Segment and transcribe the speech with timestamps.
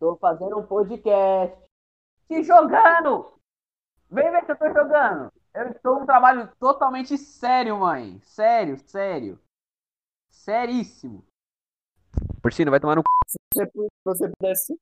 [0.00, 1.54] Tô fazendo um podcast.
[2.26, 3.34] Se jogando!
[4.10, 5.30] Vem ver que eu tô jogando.
[5.52, 8.18] Eu estou num trabalho totalmente sério, mãe.
[8.22, 9.38] Sério, sério.
[10.30, 11.22] Seríssimo.
[12.42, 13.36] Porcino, vai tomar no c...
[13.52, 14.80] Se você, se você pudesse,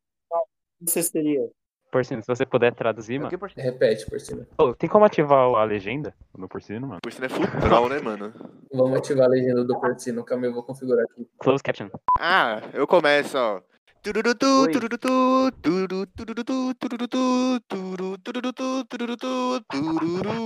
[0.81, 1.51] você seria?
[1.91, 3.37] Porcino, se você puder traduzir, mano.
[3.37, 3.63] Porcino?
[3.65, 4.47] Repete, por cima.
[4.57, 7.01] Ô, tem como ativar a legenda no Porcino, mano?
[7.03, 8.33] Por isso é full troll, né, mano?
[8.73, 10.25] Vamos ativar a legenda do Porcino.
[10.25, 11.29] Calma, eu vou configurar aqui.
[11.39, 11.89] Close caption.
[12.21, 13.61] Ah, eu começo, ó.
[14.09, 14.73] Tururutu, Oi.
[14.73, 15.15] tururutu,
[15.63, 20.37] turu, tururutu, tururutu, turu, tururutu, tururutu, tururu.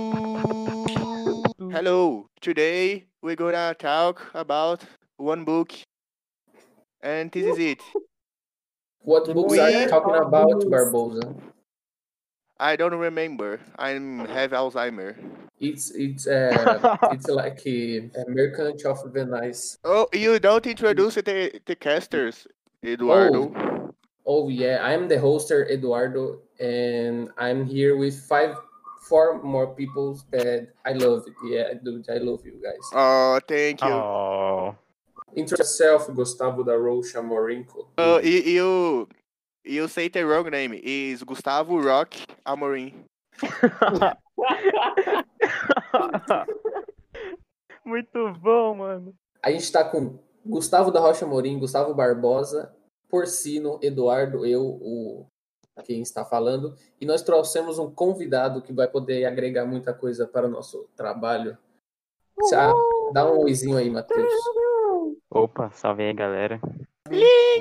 [1.71, 4.81] Hello, today we're gonna talk about
[5.15, 5.71] one book.
[7.01, 7.79] And this is it.
[8.99, 11.33] What books are you We- talking about, Barbosa?
[12.59, 13.61] I don't remember.
[13.79, 13.91] I
[14.27, 15.15] have Alzheimer.
[15.61, 19.77] It's it's uh it's like a, a merchant of Venice.
[19.85, 22.45] Oh, you don't introduce the, the casters,
[22.83, 23.51] Eduardo.
[24.25, 28.55] Oh yeah, I'm the hoster Eduardo, and I'm here with five,
[29.01, 31.25] four more people that I love.
[31.45, 32.89] Yeah, dude, I love you guys.
[32.93, 33.87] Oh, thank you.
[33.89, 34.75] Oh.
[35.35, 37.87] Intro yourself, Gustavo da Rocha Morinco.
[37.97, 39.07] Oh, you, you,
[39.65, 40.79] you say the wrong name.
[40.83, 42.93] Is Gustavo Rock Amorim.
[47.85, 49.13] Muito bom, mano.
[49.43, 52.73] A gente tá com Gustavo da Rocha Morim, Gustavo Barbosa,
[53.09, 55.25] Porcino, Eduardo, eu, o
[55.85, 60.45] quem está falando, e nós trouxemos um convidado que vai poder agregar muita coisa para
[60.45, 61.57] o nosso trabalho.
[62.43, 62.71] Sa-
[63.11, 64.31] Dá um oizinho aí, Matheus.
[65.31, 66.59] Opa, salve aí, galera.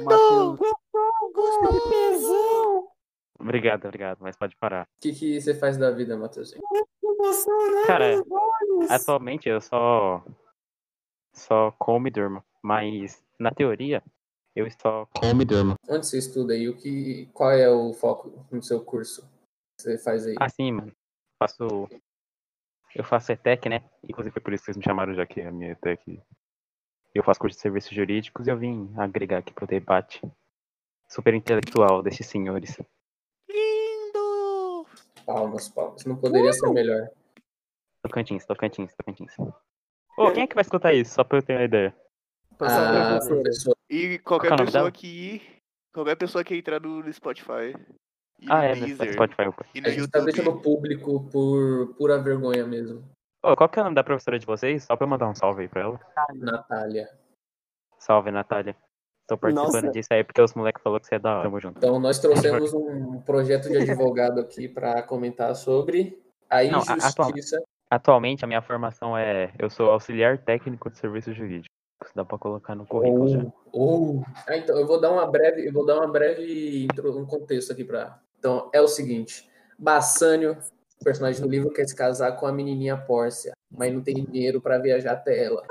[0.04, 0.60] Matheus.
[3.38, 4.82] Obrigado, obrigado, mas pode parar.
[4.82, 6.54] O que, que você faz da vida, Matheus?
[7.86, 8.22] Cara,
[8.90, 10.22] atualmente eu só.
[11.34, 12.42] Só como e durmo.
[12.62, 14.02] Mas, na teoria,
[14.54, 15.74] eu só como e durmo.
[15.88, 16.68] Onde você estuda aí?
[16.68, 19.22] O que, qual é o foco no seu curso
[19.76, 20.34] que você faz aí?
[20.38, 20.92] Assim, mano.
[21.38, 21.88] Faço.
[22.94, 23.82] Eu faço ETEC, né?
[24.04, 26.22] Inclusive foi por isso que vocês me chamaram já que a minha ETEC.
[27.14, 30.20] Eu faço curso de serviços jurídicos e eu vim agregar aqui pro debate
[31.08, 32.78] super intelectual desses senhores.
[33.48, 34.86] Lindo!
[35.26, 36.04] Palmas, palmas.
[36.04, 37.10] Não poderia ser melhor.
[38.02, 39.36] Tocantins, Tocantins, Tocantins.
[40.18, 41.14] Ô, quem é que vai escutar isso?
[41.14, 41.94] Só pra eu ter uma ideia.
[42.64, 43.76] A professora.
[43.90, 45.42] E Qual qualquer que é pessoa que.
[45.94, 47.74] Qualquer pessoa que entrar no Spotify.
[48.40, 49.42] E Ah, no é, no Deezer, Spotify.
[49.48, 49.64] opa.
[49.74, 50.32] E no A gente tá YouTube.
[50.32, 53.04] deixando público por pura vergonha mesmo.
[53.44, 54.84] Ô, qual que é o nome da professora de vocês?
[54.84, 56.00] Só pra eu mandar um salve aí pra ela.
[56.34, 57.08] Natália.
[57.98, 58.74] Salve, Natália.
[59.28, 59.90] Tô participando Nossa.
[59.92, 61.42] disso aí porque os moleques falaram que você é da hora.
[61.44, 61.78] Tamo junto.
[61.78, 62.18] Então, nós
[62.66, 67.62] trouxemos um projeto de advogado aqui para comentar sobre a Não, a- injustiça.
[67.90, 69.52] Atualmente, a minha formação é.
[69.58, 71.36] Eu sou auxiliar técnico de serviços
[72.02, 72.12] jurídicos.
[72.14, 73.38] Dá pra colocar no currículo já.
[73.72, 74.24] Ou, ou.
[74.46, 77.72] Ah, então, eu vou dar uma breve, eu vou dar uma breve intro, um contexto
[77.72, 78.20] aqui para.
[78.38, 79.48] Então, é o seguinte:
[79.78, 80.58] Bassânio,
[81.02, 84.78] personagem do livro, quer se casar com a menininha Pórcia, mas não tem dinheiro para
[84.78, 85.62] viajar até ela.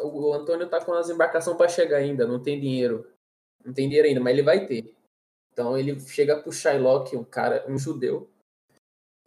[0.00, 3.06] O Antônio tá com as embarcações para chegar ainda, não tem dinheiro.
[3.64, 4.92] Não tem dinheiro ainda, mas ele vai ter.
[5.52, 8.31] Então ele chega pro Shylock, um cara, um judeu,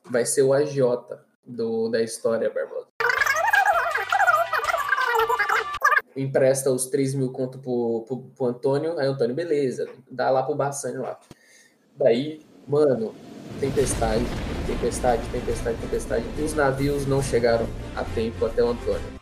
[0.10, 2.88] vai ser o agiota do, da história, Barbosa.
[6.16, 10.56] Empresta os 3 mil conto pro, pro, pro Antônio, aí Antônio, beleza, dá lá pro
[10.56, 11.20] Bassani lá.
[11.98, 13.14] Daí, mano,
[13.60, 14.24] tempestade,
[14.66, 16.26] tempestade, tempestade, tempestade.
[16.42, 19.16] Os navios não chegaram a tempo até o Antônio.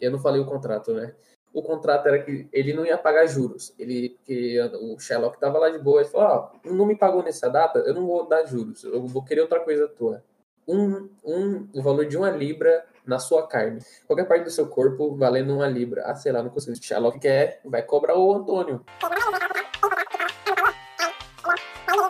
[0.00, 1.12] Eu não falei o contrato, né?
[1.56, 3.72] O contrato era que ele não ia pagar juros.
[3.78, 6.02] Ele, porque o Sherlock tava lá de boa.
[6.02, 8.84] Ele falou: Ó, não me pagou nessa data, eu não vou dar juros.
[8.84, 10.22] Eu vou querer outra coisa tua.
[10.68, 13.80] Um, um, o valor de uma libra na sua carne.
[14.06, 16.02] Qualquer parte do seu corpo valendo uma libra.
[16.04, 16.76] Ah, sei lá, não consigo.
[16.76, 18.84] Sherlock quer, vai cobrar o Antônio.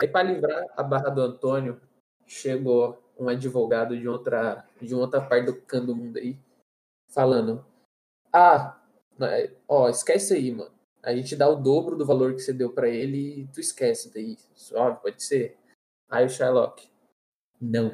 [0.03, 1.81] Aí, para livrar a barra do Antônio,
[2.27, 6.37] chegou um advogado de outra, de outra parte do canto do mundo aí,
[7.15, 7.65] falando:
[8.33, 8.77] Ah,
[9.69, 10.71] ó, esquece aí, mano.
[11.03, 14.13] A gente dá o dobro do valor que você deu pra ele e tu esquece
[14.13, 14.37] daí.
[14.75, 15.57] Ó, pode ser.
[16.11, 16.89] Aí o Sherlock:
[17.61, 17.93] Não.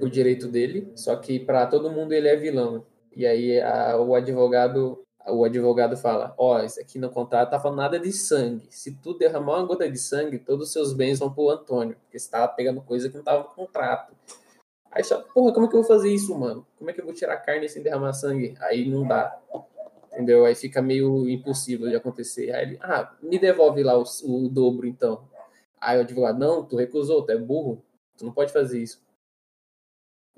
[0.00, 2.86] O direito dele, só que pra todo mundo ele é vilão.
[3.16, 5.00] E aí a- o advogado.
[5.28, 8.66] O advogado fala: Ó, isso aqui no contrato tá falando nada de sangue.
[8.70, 12.18] Se tu derramar uma gota de sangue, todos os seus bens vão pro Antônio, porque
[12.18, 14.14] você tava pegando coisa que não tava no contrato.
[14.90, 16.66] Aí só, porra, como é que eu vou fazer isso, mano?
[16.78, 18.54] Como é que eu vou tirar carne sem derramar sangue?
[18.60, 19.38] Aí não dá.
[20.14, 20.44] Entendeu?
[20.44, 22.54] Aí fica meio impossível de acontecer.
[22.54, 25.28] Aí ele, ah, me devolve lá o, o dobro então.
[25.80, 27.84] Aí o advogado, não, tu recusou, tu é burro,
[28.16, 29.02] tu não pode fazer isso.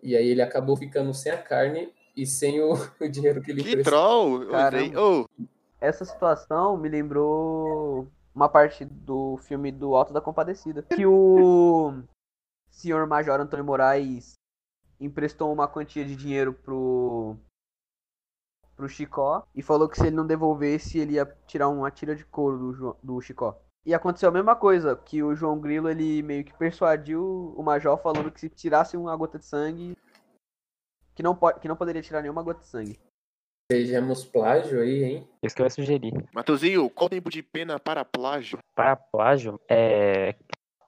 [0.02, 3.62] E aí ele acabou ficando sem a carne e sem o, o dinheiro que ele
[3.62, 4.46] Que troll!
[4.48, 5.00] Caramba.
[5.00, 5.26] Ô,
[5.78, 10.82] Essa situação me lembrou uma parte do filme do Alto da Compadecida.
[10.82, 12.02] Que o
[12.70, 14.36] senhor Major Antônio Moraes
[14.98, 17.36] emprestou uma quantia de dinheiro pro,
[18.76, 22.24] pro Chicó e falou que se ele não devolvesse, ele ia tirar uma tira de
[22.24, 23.58] couro do, do Chicó.
[23.84, 27.96] E aconteceu a mesma coisa, que o João Grilo ele meio que persuadiu o Major
[27.96, 29.96] falando que se tirasse uma gota de sangue,
[31.14, 32.98] que não, pode, que não poderia tirar nenhuma gota de sangue.
[33.70, 35.28] Vejamos plágio aí, hein?
[35.42, 36.12] Isso que eu ia sugerir.
[36.32, 38.58] Matheusinho, qual o tempo de pena para plágio?
[38.76, 40.34] Para plágio, é,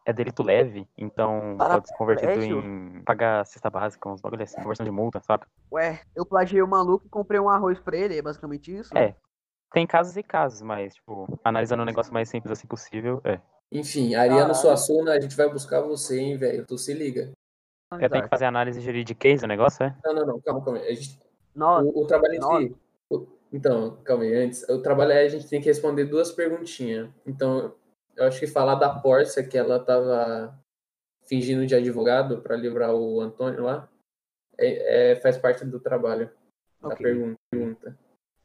[0.09, 2.61] é delito leve, então Para pode ser convertido plágio?
[2.65, 5.45] em pagar cesta básica, uns bagulho assim, conversão de multa, sabe?
[5.71, 8.97] Ué, eu plagiei o maluco e comprei um arroz pra ele, é basicamente isso?
[8.97, 9.15] É.
[9.71, 13.39] Tem casos e casos, mas, tipo, analisando o negócio mais simples assim possível, é.
[13.71, 14.55] Enfim, Ariano Caralho.
[14.55, 16.65] Suassuna, a gente vai buscar você, hein, velho?
[16.67, 17.31] Tu se liga.
[18.01, 19.95] Eu tenho que fazer análise juridiquês do negócio, é?
[20.03, 20.81] Não, não, não, calma, calma.
[20.81, 21.21] A gente,
[21.55, 22.39] Nossa, o, o trabalho
[23.11, 24.67] o- Então, calma aí, antes.
[24.71, 27.11] O trabalho é a gente tem que responder duas perguntinhas.
[27.27, 27.75] Então,
[28.19, 30.59] eu acho que falar da Pórcia, que ela tava
[31.23, 33.89] fingindo de advogado para livrar o Antônio lá,
[34.59, 36.31] é, é- faz parte do trabalho.
[36.81, 37.05] Da Ok.
[37.05, 37.39] pergunta.
[37.51, 37.99] pergunta.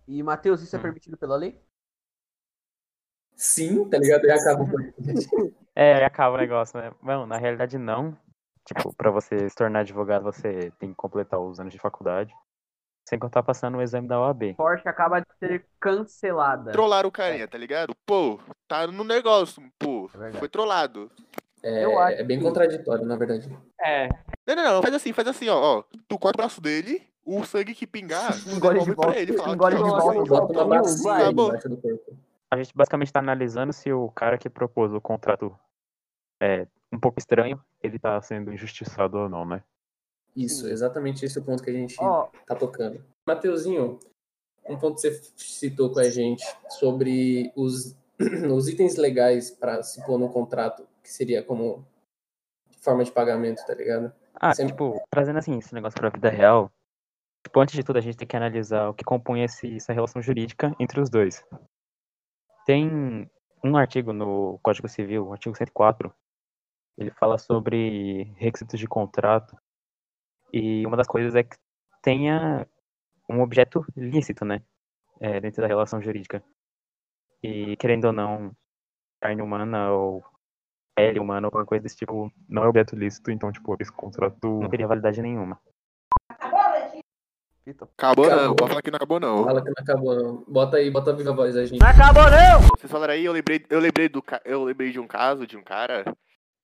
[0.08, 0.84] E, Matheus, isso é Hum.
[0.84, 1.60] permitido pela lei?
[3.36, 4.26] Sim, tá ligado?
[4.26, 4.64] E acaba.
[5.76, 6.94] É, acaba o negócio, né?
[7.02, 8.16] Bom, na realidade não.
[8.64, 12.32] Tipo, pra você se tornar advogado, você tem que completar os anos de faculdade.
[13.08, 14.54] Sem contar passando o exame da OAB.
[14.56, 16.72] Porsche acaba de ser cancelada.
[16.72, 17.94] Trollaram o carinha, tá ligado?
[18.06, 20.10] Pô, tá no negócio, pô.
[20.22, 20.32] É.
[20.34, 21.12] Foi trollado.
[21.62, 23.50] É, Eu acho é bem que- contraditório, na verdade.
[23.82, 24.08] É.
[24.48, 24.82] Não, não, não.
[24.82, 25.80] Faz assim, faz assim, ó.
[25.80, 25.84] ó.
[26.08, 29.20] Tu corta o braço dele, o sangue que pingar, Engole de pra volta.
[29.20, 29.34] ele.
[29.38, 30.24] Fala, Engole de volta.
[30.30, 31.30] Bota uma bacia vai.
[31.30, 32.18] embaixo do corpo.
[32.52, 35.54] A gente basicamente tá analisando se o cara que propôs o contrato
[36.42, 39.64] é um pouco estranho, ele tá sendo injustiçado ou não, né?
[40.36, 40.72] Isso, Sim.
[40.72, 43.04] exatamente esse é o ponto que a gente Ó, tá tocando.
[43.28, 44.00] Mateuzinho,
[44.68, 47.96] um ponto que você citou com a gente sobre os,
[48.52, 51.86] os itens legais para se pôr no contrato, que seria como
[52.80, 54.12] forma de pagamento, tá ligado?
[54.34, 56.72] Ah, Sempre- tipo, trazendo assim esse negócio pra vida real,
[57.46, 60.22] tipo, antes de tudo a gente tem que analisar o que compõe esse, essa relação
[60.22, 61.46] jurídica entre os dois.
[62.66, 63.30] Tem
[63.64, 66.14] um artigo no Código Civil, o artigo 104,
[66.98, 69.56] ele fala sobre requisitos de contrato,
[70.54, 71.58] e uma das coisas é que
[72.02, 72.68] tenha
[73.28, 74.62] um objeto lícito, né,
[75.20, 76.44] é, dentro da relação jurídica.
[77.42, 78.56] E, querendo ou não,
[79.20, 80.24] carne humana ou
[80.96, 84.60] pele humana ou qualquer coisa desse tipo Não é objeto lícito, então, tipo, esse contrato.
[84.62, 85.60] não teria validade nenhuma.
[87.66, 87.88] Vitor.
[87.98, 88.56] Acabou não, Acabou.
[88.56, 89.44] pode falar que não acabou não.
[89.46, 90.44] Fala que não acabou, não.
[90.48, 91.80] Bota aí, bota a viva voz a gente.
[91.80, 92.68] Não acabou, não!
[92.78, 95.64] Vocês falaram aí, eu lembrei, eu lembrei do eu lembrei de um caso de um
[95.64, 96.04] cara,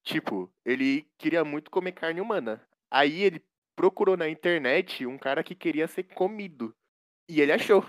[0.03, 2.62] tipo, ele queria muito comer carne humana.
[2.91, 3.41] Aí ele
[3.80, 6.76] procurou na internet um cara que queria ser comido.
[7.30, 7.81] E ele achou.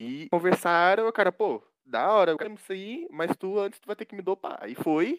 [0.00, 3.88] E conversaram, o cara, pô, da hora, eu quero isso aí, mas tu antes tu
[3.88, 4.62] vai ter que me dopar.
[4.62, 5.18] Aí foi,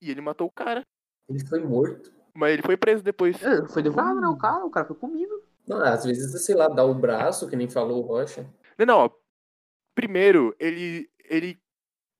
[0.00, 0.86] e ele matou o cara.
[1.28, 2.10] Ele foi morto.
[2.32, 3.42] Mas ele foi preso depois.
[3.42, 4.26] É, Foi devorado, né?
[4.26, 5.42] O cara, o cara foi comido.
[5.68, 8.48] Não, às vezes, sei lá, dá o braço, que nem falou o Rocha.
[8.78, 9.10] Não, não, ó.
[9.94, 11.60] Primeiro, ele, ele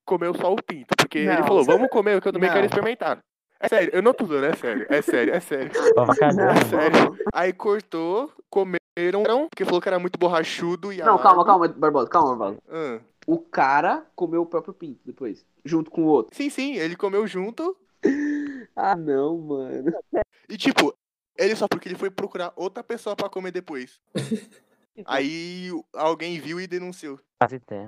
[0.05, 0.95] comeu só o pinto.
[0.95, 1.47] Porque ele Não.
[1.47, 2.53] falou, vamos comer, que eu também Não.
[2.55, 3.25] quero experimentar.
[3.63, 5.71] É sério, eu não tô zoando, é sério, é sério, é sério.
[5.71, 7.17] É sério.
[7.33, 11.23] Aí cortou, comeram, porque falou que era muito borrachudo e Não, amargo.
[11.23, 12.61] calma, calma, Barbosa, calma, Barbosa.
[12.69, 12.99] Ah.
[13.25, 16.35] O cara comeu o próprio pinto depois, junto com o outro.
[16.35, 17.77] Sim, sim, ele comeu junto.
[18.75, 19.93] Ah, não, mano.
[20.49, 20.93] E tipo,
[21.37, 24.01] ele só porque ele foi procurar outra pessoa pra comer depois.
[25.05, 27.17] Aí alguém viu e denunciou.
[27.39, 27.87] Quase tem,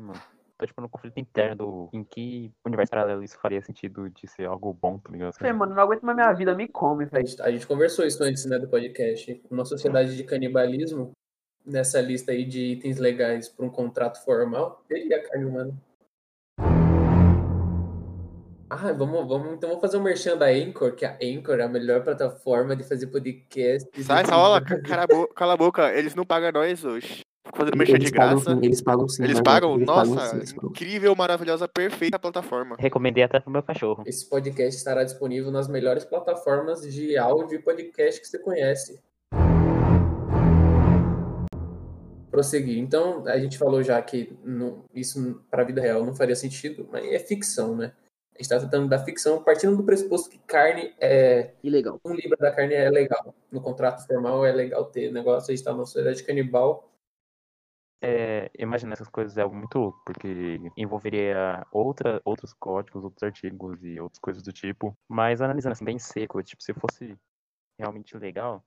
[0.58, 4.46] Tô tipo num conflito interno do em que universo paralelo isso faria sentido de ser
[4.46, 5.34] algo bom, tá ligado?
[5.34, 7.28] Sei, mano, não aguento mais minha vida, me come, A velho.
[7.28, 9.42] gente, a gente conversou isso antes, né, do podcast.
[9.52, 11.12] Uma sociedade de canibalismo,
[11.66, 15.74] nessa lista aí de itens legais para um contrato formal, teria carne humana.
[18.70, 21.68] Ah, vamos, vamos, então vamos fazer um merchan da Anchor, que a Anchor é a
[21.68, 23.90] melhor plataforma de fazer podcast.
[24.04, 27.25] Sai, Saola, cala a, cala a boca, eles não pagam nós hoje.
[27.54, 28.58] Fazendo mexer de graça.
[28.62, 29.24] eles pagam sim.
[29.24, 29.76] Eles né, pagam?
[29.76, 30.70] eles Nossa, sim, eles pagam.
[30.72, 32.76] incrível, maravilhosa, perfeita plataforma.
[32.80, 34.04] Recomendei até pro meu cachorro.
[34.06, 39.00] Esse podcast estará disponível nas melhores plataformas de áudio e podcast que você conhece.
[42.30, 42.80] Prosseguir.
[42.80, 46.88] Então, a gente falou já que não- isso para a vida real não faria sentido,
[46.92, 47.94] mas é ficção, né?
[48.34, 51.52] A gente está tratando da ficção partindo do pressuposto que carne é.
[51.64, 52.02] Ilegal.
[52.04, 53.34] Um libra da carne é legal.
[53.50, 55.50] No contrato formal é legal ter negócio.
[55.50, 56.92] A gente está numa sociedade canibal.
[58.02, 63.84] É, imagina essas coisas é algo muito louco, porque envolveria outra, outros códigos, outros artigos
[63.84, 64.96] e outras coisas do tipo.
[65.08, 67.18] Mas analisando assim, bem seco, tipo, se fosse
[67.80, 68.64] realmente legal,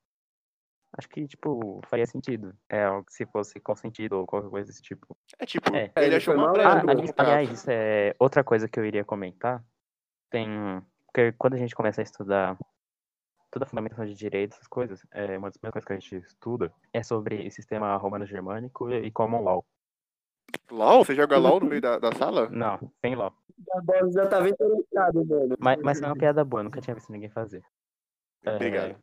[0.97, 2.56] Acho que, tipo, faria sentido.
[2.68, 5.16] É, algo que se fosse consentido ou qualquer coisa desse tipo.
[5.38, 5.92] É tipo, É.
[5.97, 6.82] ele achou uma Ah,
[7.18, 9.62] aliás, isso é outra coisa que eu iria comentar.
[10.30, 10.49] Tem.
[11.06, 12.58] Porque quando a gente começa a estudar
[13.50, 16.26] toda a fundamentação de direito, essas coisas, é, uma das primeiras coisas que a gente
[16.26, 19.64] estuda é sobre sistema romano-germânico e common law.
[20.70, 21.04] LOL?
[21.04, 22.48] Você joga LOL no meio da, da sala?
[22.48, 23.32] Não, tem bola
[24.10, 25.56] já tava interessado, mano.
[25.58, 27.62] Mas, mas é uma piada boa, nunca tinha visto ninguém fazer.
[28.44, 28.96] É, Obrigado.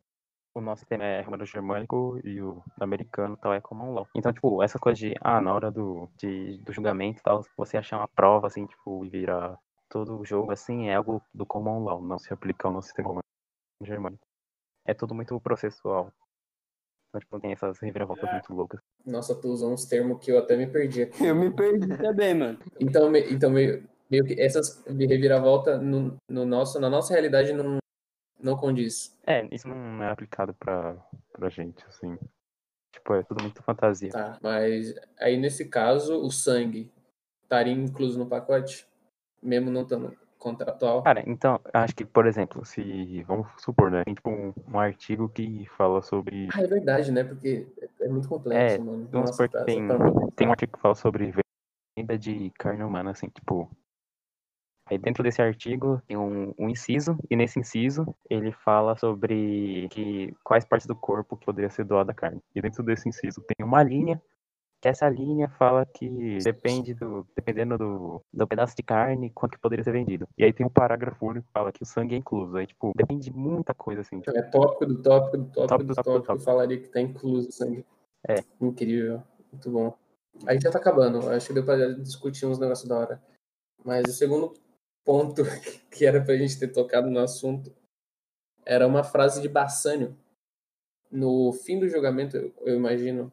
[0.54, 4.08] o nosso sistema é romano-germânico e o americano tal é common law.
[4.14, 7.76] Então, tipo, essa coisa de, ah, na hora do, de, do julgamento e tal, você
[7.76, 11.84] achar uma prova, assim, tipo, e virar todo o jogo, assim, é algo do common
[11.84, 14.26] law, não se aplica ao nosso sistema romano-germânico.
[14.86, 16.12] É tudo muito processual.
[17.08, 18.80] Então, tipo, tem essas reviravoltas muito loucas.
[19.04, 21.24] Nossa, tu usou uns termos que eu até me perdi aqui.
[21.24, 22.58] Eu me perdi também, mano.
[22.80, 27.52] Então, me- então meio, meio que essas de reviravolta no, no nosso, na nossa realidade
[27.52, 27.78] não,
[28.40, 29.16] não condiz.
[29.26, 30.96] É, isso não é aplicado pra,
[31.32, 32.18] pra gente, assim.
[32.92, 34.10] Tipo, é tudo muito fantasia.
[34.10, 34.38] Tá.
[34.42, 36.92] Mas aí nesse caso, o sangue
[37.42, 38.86] estaria incluso no pacote?
[39.42, 41.02] Mesmo não estando contratual?
[41.02, 43.22] Cara, então, acho que, por exemplo, se.
[43.24, 44.04] Vamos supor, né?
[44.04, 46.48] Tem tipo um, um artigo que fala sobre.
[46.54, 47.24] Ah, é verdade, né?
[47.24, 47.66] Porque
[48.00, 49.08] é muito complexo, É, mano.
[49.10, 49.98] Vamos supor que tá- tem, tá-
[50.34, 51.32] tem um artigo que fala sobre
[51.96, 53.70] venda de carne humana, assim, tipo.
[54.88, 60.32] Aí dentro desse artigo tem um, um inciso, e nesse inciso ele fala sobre que,
[60.44, 62.40] quais partes do corpo que poderia ser doada a carne.
[62.54, 64.22] E dentro desse inciso tem uma linha,
[64.86, 67.26] essa linha fala que depende do.
[67.34, 70.28] dependendo do, do pedaço de carne, quanto que poderia ser vendido.
[70.36, 72.56] E aí tem um parágrafo único que fala que o sangue é incluso.
[72.56, 74.20] Aí, tipo, depende de muita coisa, assim.
[74.34, 76.44] É tópico do tópico do tópico Tópico do tópico tópico, tópico.
[76.44, 77.84] falaria que tá incluso sangue.
[78.28, 78.36] É.
[78.60, 79.22] Incrível.
[79.52, 79.96] Muito bom.
[80.46, 81.28] A gente já tá acabando.
[81.30, 83.22] Acho que deu pra discutir uns negócios da hora.
[83.84, 84.52] Mas o segundo
[85.04, 85.42] ponto
[85.90, 87.72] que era pra gente ter tocado no assunto
[88.64, 90.16] era uma frase de Bassânio.
[91.10, 93.32] No fim do julgamento, eu imagino,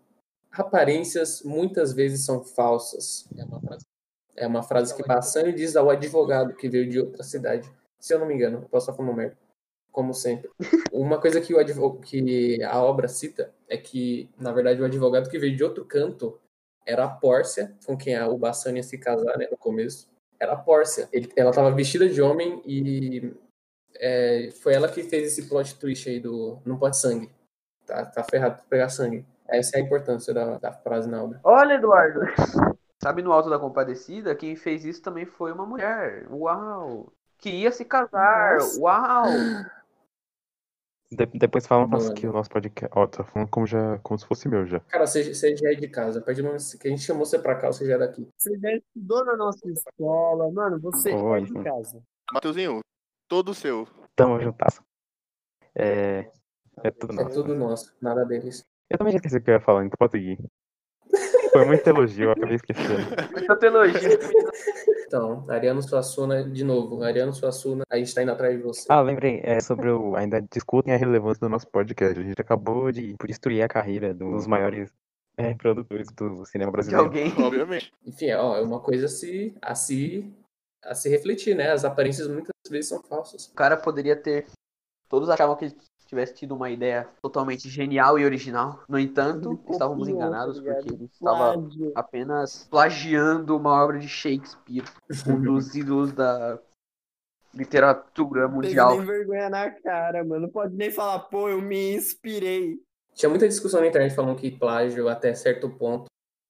[0.54, 3.28] aparências muitas vezes são falsas.
[3.38, 3.86] É uma frase,
[4.36, 7.70] é uma frase que Bassânio diz ao advogado que veio de outra cidade.
[8.00, 9.38] Se eu não me engano, eu posso estar falando merda.
[9.92, 10.50] Como sempre.
[10.92, 15.38] Uma coisa que, o que a obra cita é que, na verdade, o advogado que
[15.38, 16.40] veio de outro canto
[16.86, 20.08] era a Pórcia, com quem a- o Bassânio ia se casar né, no começo.
[20.40, 21.08] Era a Pórcia.
[21.14, 23.32] Ele- ela estava vestida de homem e
[23.96, 27.30] é, foi ela que fez esse plot twist aí do não pode sangue.
[27.86, 29.24] Tá, tá ferrado pra pegar sangue.
[29.48, 31.40] Essa é a importância da, da frase na obra.
[31.44, 32.22] Olha, Eduardo.
[33.02, 36.26] Sabe no Alto da Compadecida, quem fez isso também foi uma mulher.
[36.32, 37.12] Uau!
[37.38, 38.56] Que ia se casar.
[38.56, 38.80] Nossa.
[38.80, 39.26] Uau!
[41.12, 42.14] de- depois nossa, Mano.
[42.16, 42.92] que o nosso podcast.
[42.98, 44.80] Ó, tá falando como, já, como se fosse meu já.
[44.82, 46.20] Cara, você, você já é de casa.
[46.20, 48.28] A partir do momento que a gente chamou você pra cá, você já é daqui.
[48.38, 50.80] Você já estudou na nossa escola, mano.
[50.80, 52.02] Você Oi, é de casa.
[52.34, 52.80] Mateuzinho,
[53.28, 53.88] todo seu.
[54.16, 54.82] Tamo juntas.
[55.76, 56.32] É.
[56.84, 57.36] É tudo É nosso.
[57.36, 58.66] tudo nosso, nada deles.
[58.90, 60.38] Eu também já esqueci o que eu ia falar, então pode seguir.
[61.52, 62.98] Foi muito elogio, eu acabei esquecendo.
[63.32, 64.20] Muito elogio.
[65.06, 68.86] Então, Ariano Suassuna, de novo, Ariano Suassuna, a gente tá indo atrás de você.
[68.90, 70.16] Ah, lembrei, é sobre o.
[70.16, 72.20] Ainda discutem a relevância do nosso podcast.
[72.20, 74.92] A gente acabou de destruir a carreira dos maiores
[75.38, 77.06] é, produtores do cinema De brasileiro.
[77.06, 77.32] alguém.
[77.38, 77.92] Obviamente.
[78.04, 80.34] Enfim, é, ó, é uma coisa a se, a se,
[80.84, 81.72] a se refletir, né?
[81.72, 83.46] As aparências muitas vezes são falsas.
[83.46, 84.48] O cara poderia ter.
[85.08, 85.76] Todos achavam que ele
[86.08, 88.84] tivesse tido uma ideia totalmente genial e original.
[88.88, 91.56] No entanto, estávamos enganados tá porque ele estava
[91.96, 94.86] apenas plagiando uma obra de Shakespeare,
[95.28, 96.60] um dos ídolos da
[97.54, 98.98] literatura mundial.
[98.98, 100.44] nem vergonha na cara, mano.
[100.44, 102.80] Não pode nem falar, pô, eu me inspirei.
[103.14, 106.06] Tinha muita discussão na internet falando que plágio até certo ponto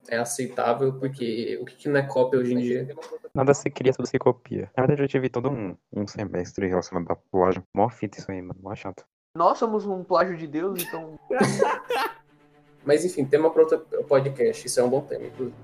[0.08, 2.88] é aceitável, porque o que que não é cópia hoje em dia?
[3.34, 4.72] Nada se cria, tudo se copia.
[4.76, 7.64] Na verdade, eu tive todo um, um semestre relacionado a plágio.
[7.76, 8.60] Mó fita isso aí, mano.
[8.62, 9.06] Mó chato.
[9.36, 11.20] Nós somos um plágio de Deus, então.
[12.86, 15.58] Mas enfim, tema para outro podcast, isso é um bom tema, inclusive.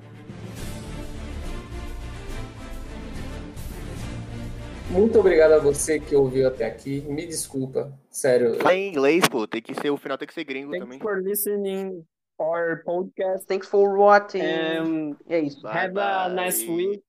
[4.89, 7.01] Muito obrigado a você que ouviu até aqui.
[7.01, 8.55] Me desculpa, sério.
[8.55, 9.45] Fala em inglês, pô.
[9.47, 10.99] Tem que ser, o final tem que ser gringo Thanks também.
[10.99, 12.03] for listening
[12.39, 13.45] our podcast.
[13.45, 15.15] Thanks for watching.
[15.27, 15.61] E é isso.
[15.61, 16.33] Bye, have a bye.
[16.33, 17.03] nice week.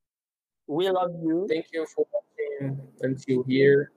[0.69, 1.47] We love you.
[1.49, 3.93] Thank you for watching until here.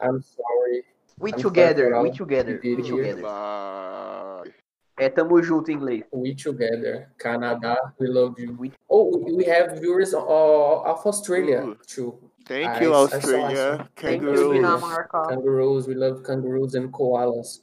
[0.00, 0.84] I'm sorry.
[1.20, 2.96] We I'm together, we together, we we did here.
[2.96, 3.22] together.
[3.22, 4.54] Bye.
[5.00, 6.04] É, tamo junto em inglês.
[6.12, 7.08] We together.
[7.18, 8.56] Canada, we love you.
[8.58, 11.76] We- Oh, we have viewers uh, of Australia Ooh.
[11.86, 12.18] too.
[12.46, 13.88] Thank you, I- I saw- Australia.
[13.96, 15.08] Thank you, Kangaroos.
[15.28, 17.60] Kangaroos, we love kangaroos and koalas.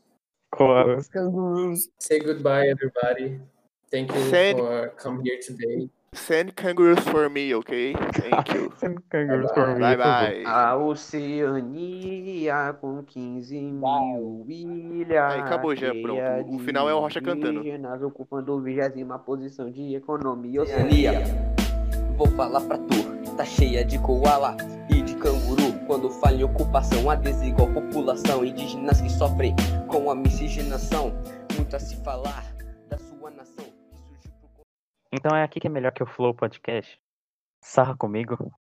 [0.53, 1.09] Koalas.
[1.11, 1.89] Kangaroos.
[1.99, 3.41] Say goodbye, everybody.
[3.91, 5.89] Thank you Send- for coming here today.
[6.15, 7.93] Send kangaroos for me, ok?
[7.93, 8.71] Thank you.
[8.79, 10.29] Sendo canguru por mim, Bye por favor.
[10.29, 10.43] bye.
[10.45, 15.33] A Oceania com 15 mil ilhas.
[15.33, 16.55] Aí, acabou já, pronto.
[16.55, 17.59] O final é o Rocha cantando.
[17.59, 21.21] indígenas ocupando vigésima posição de economia Oceania.
[22.17, 24.55] Vou falar pra tu, tá cheia de koala
[24.89, 25.73] e de canguru.
[25.85, 29.53] Quando fala em ocupação, a desigual população, indígenas que sofrem
[29.87, 31.13] com a miscigenação.
[31.55, 32.54] Muito a se falar
[35.17, 36.99] Então é aqui que é melhor que o Flow Podcast.
[37.61, 38.53] Sarra comigo.